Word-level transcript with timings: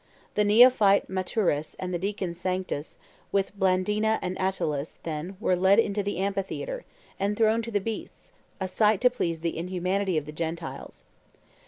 The 0.33 0.43
neophyte 0.43 1.09
Maturus 1.11 1.75
and 1.77 1.93
the 1.93 1.99
deacon 1.99 2.33
Sanctus, 2.33 2.97
with 3.31 3.55
Blandina 3.55 4.17
and 4.23 4.35
Attalus, 4.39 4.97
then, 5.03 5.37
were 5.39 5.55
led 5.55 5.77
into 5.77 6.01
the 6.01 6.17
amphitheatre, 6.17 6.85
and 7.19 7.37
thrown 7.37 7.61
to 7.61 7.69
the 7.71 7.79
beasts, 7.79 8.31
as 8.59 8.71
a 8.71 8.73
sight 8.75 9.01
to 9.01 9.11
please 9.11 9.41
the 9.41 9.55
inhumanity 9.55 10.17
of 10.17 10.25
the 10.25 10.31
Gentiles. 10.31 11.03